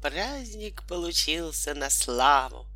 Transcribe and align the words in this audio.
Праздник 0.00 0.82
получился 0.86 1.74
на 1.74 1.90
славу. 1.90 2.66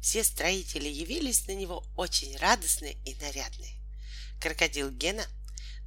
Все 0.00 0.22
строители 0.22 0.88
явились 0.88 1.48
на 1.48 1.52
него 1.52 1.84
очень 1.96 2.36
радостные 2.36 2.96
и 3.04 3.16
нарядные. 3.16 3.74
Крокодил 4.40 4.90
Гена 4.90 5.26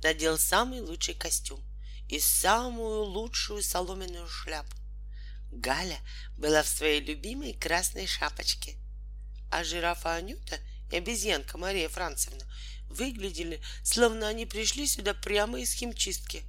надел 0.04 0.38
самый 0.38 0.82
лучший 0.82 1.14
костюм 1.14 1.64
и 2.10 2.20
самую 2.20 3.04
лучшую 3.04 3.64
соломенную 3.64 4.28
шляпу. 4.28 4.76
Галя 5.52 6.00
была 6.38 6.62
в 6.62 6.68
своей 6.68 7.00
любимой 7.00 7.54
красной 7.54 8.05
шапочке, 8.05 8.76
а 9.50 9.64
жирафа 9.64 10.16
Анюта 10.16 10.60
и 10.92 10.98
обезьянка 10.98 11.58
Мария 11.58 11.88
Францевна 11.88 12.46
выглядели, 12.89 13.62
словно 13.84 14.28
они 14.28 14.46
пришли 14.46 14.86
сюда 14.88 15.14
прямо 15.14 15.62
из 15.62 15.73
химчистки. 15.73 16.44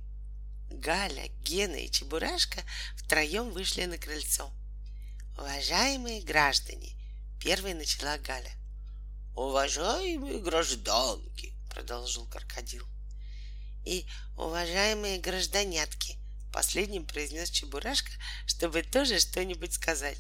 Галя, 0.73 1.29
Гена 1.43 1.77
и 1.77 1.91
Чебурашка 1.91 2.63
втроем 2.97 3.51
вышли 3.51 3.85
на 3.85 3.99
крыльцо. 3.99 4.53
Уважаемые 5.39 6.23
граждане, 6.23 6.97
первой 7.41 7.75
начала 7.75 8.19
Галя. 8.19 8.53
Уважаемые 9.35 10.41
гражданки, 10.41 11.55
продолжил 11.71 12.27
крокодил. 12.27 12.87
И 13.85 14.07
уважаемые 14.37 15.19
гражданятки, 15.19 16.19
последним 16.53 17.07
произнес 17.07 17.51
Чебурашка, 17.51 18.11
чтобы 18.47 18.83
тоже 18.83 19.19
что-нибудь 19.19 19.73
сказать. 19.73 20.19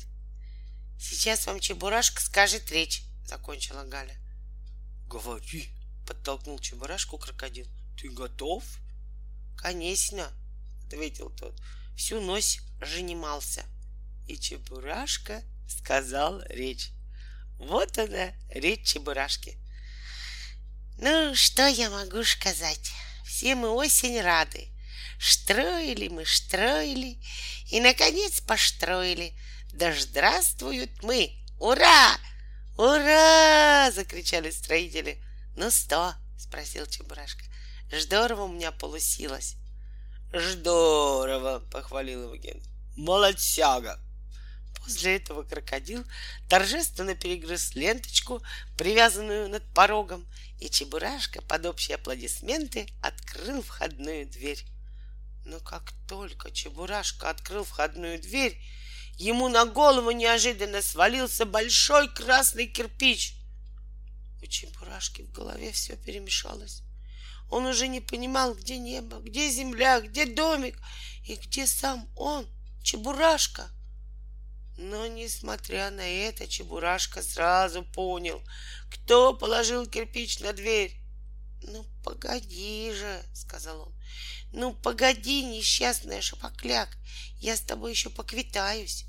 Сейчас 0.98 1.46
вам 1.46 1.60
Чебурашка 1.60 2.22
скажет 2.22 2.70
речь, 2.70 3.04
закончила 3.24 3.84
Галя. 3.84 4.16
Говори, 5.06 5.68
подтолкнул 6.06 6.58
Чебурашку 6.58 7.18
крокодил. 7.18 7.66
Ты 8.00 8.08
готов? 8.10 8.64
Конечно, 9.56 10.32
ответил 10.92 11.30
тот. 11.30 11.54
Всю 11.96 12.20
ночь 12.20 12.58
занимался. 12.80 13.64
И 14.26 14.38
Чебурашка 14.38 15.42
сказал 15.66 16.42
речь. 16.48 16.90
Вот 17.58 17.96
она, 17.98 18.32
речь 18.50 18.92
Чебурашки. 18.92 19.58
Ну, 20.98 21.34
что 21.34 21.66
я 21.66 21.90
могу 21.90 22.22
сказать? 22.24 22.92
Все 23.24 23.54
мы 23.54 23.70
осень 23.70 24.20
рады. 24.20 24.68
Штроили 25.18 26.08
мы, 26.08 26.24
штроили, 26.24 27.16
и, 27.70 27.80
наконец, 27.80 28.40
построили. 28.40 29.32
Да 29.72 29.94
здравствуют 29.94 30.90
мы! 31.04 31.32
Ура! 31.60 32.18
Ура! 32.76 33.90
Закричали 33.92 34.50
строители. 34.50 35.22
Ну 35.56 35.70
что? 35.70 36.14
Спросил 36.36 36.86
Чебурашка. 36.86 37.44
Здорово 37.92 38.44
у 38.44 38.52
меня 38.52 38.72
получилось. 38.72 39.56
Здорово, 40.32 41.60
похвалил 41.70 42.24
его 42.24 42.36
Ген. 42.36 42.62
Молодцяга. 42.96 44.00
После 44.74 45.16
этого 45.16 45.42
крокодил 45.42 46.04
торжественно 46.48 47.14
перегрыз 47.14 47.74
ленточку, 47.74 48.42
привязанную 48.76 49.48
над 49.48 49.62
порогом, 49.74 50.26
и 50.58 50.70
Чебурашка 50.70 51.42
под 51.42 51.66
общие 51.66 51.96
аплодисменты 51.96 52.88
открыл 53.02 53.62
входную 53.62 54.26
дверь. 54.26 54.64
Но 55.44 55.60
как 55.60 55.92
только 56.08 56.50
Чебурашка 56.50 57.28
открыл 57.28 57.64
входную 57.64 58.20
дверь, 58.20 58.58
ему 59.18 59.48
на 59.48 59.66
голову 59.66 60.12
неожиданно 60.12 60.80
свалился 60.80 61.44
большой 61.44 62.08
красный 62.12 62.66
кирпич. 62.66 63.34
У 64.42 64.46
Чебурашки 64.46 65.22
в 65.22 65.32
голове 65.32 65.72
все 65.72 65.96
перемешалось. 65.96 66.82
Он 67.50 67.66
уже 67.66 67.88
не 67.88 68.00
понимал, 68.00 68.54
где 68.54 68.78
небо, 68.78 69.18
где 69.18 69.50
земля, 69.50 70.00
где 70.00 70.26
домик 70.26 70.78
и 71.24 71.36
где 71.36 71.66
сам 71.66 72.08
он, 72.16 72.46
Чебурашка. 72.82 73.70
Но, 74.78 75.06
несмотря 75.06 75.90
на 75.90 76.00
это, 76.00 76.48
Чебурашка 76.48 77.22
сразу 77.22 77.84
понял, 77.84 78.42
кто 78.90 79.34
положил 79.34 79.86
кирпич 79.86 80.40
на 80.40 80.52
дверь. 80.52 80.96
«Ну, 81.62 81.84
погоди 82.02 82.92
же»,— 82.92 83.22
сказал 83.34 83.82
он. 83.82 83.94
«Ну, 84.52 84.74
погоди, 84.74 85.44
несчастная 85.44 86.20
шапокляк, 86.20 86.88
я 87.38 87.56
с 87.56 87.60
тобой 87.60 87.92
еще 87.92 88.10
поквитаюсь». 88.10 89.06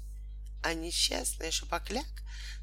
А 0.63 0.74
несчастная 0.74 1.51
шапокляк 1.51 2.07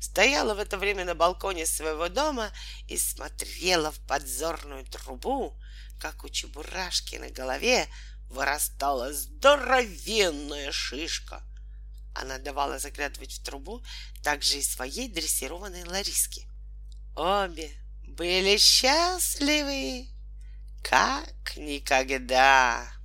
стояла 0.00 0.54
в 0.54 0.58
это 0.58 0.78
время 0.78 1.04
на 1.04 1.14
балконе 1.14 1.66
своего 1.66 2.08
дома 2.08 2.50
и 2.88 2.96
смотрела 2.96 3.92
в 3.92 3.98
подзорную 4.06 4.86
трубу, 4.86 5.54
как 6.00 6.24
у 6.24 6.30
чебурашки 6.30 7.16
на 7.16 7.28
голове 7.28 7.86
вырастала 8.30 9.12
здоровенная 9.12 10.72
шишка. 10.72 11.44
Она 12.14 12.38
давала 12.38 12.78
заглядывать 12.78 13.34
в 13.34 13.42
трубу 13.42 13.84
также 14.22 14.58
и 14.58 14.62
своей 14.62 15.08
дрессированной 15.08 15.84
Лариске. 15.84 16.48
Обе 17.14 17.70
были 18.02 18.56
счастливы, 18.56 20.08
как 20.82 21.56
никогда. 21.56 22.99